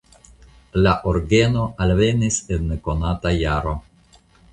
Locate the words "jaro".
3.37-3.75